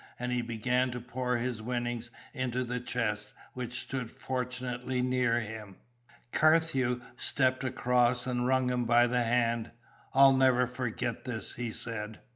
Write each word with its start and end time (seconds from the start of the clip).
and 0.17 0.31
he 0.31 0.41
began 0.41 0.89
to 0.89 0.99
pour 0.99 1.37
his 1.37 1.61
winnings 1.61 2.09
into 2.33 2.63
the 2.63 2.79
chest, 2.79 3.33
which 3.53 3.81
stood 3.81 4.09
fortunately 4.09 4.99
near 4.99 5.39
him. 5.39 5.75
Carthew 6.31 7.01
stepped 7.17 7.63
across 7.63 8.25
and 8.25 8.47
wrung 8.47 8.69
him 8.71 8.85
by 8.85 9.05
the 9.05 9.21
hand. 9.23 9.69
"I'll 10.15 10.33
never 10.33 10.65
forget 10.65 11.25
this," 11.25 11.53
he 11.53 11.69
said. 11.71 12.19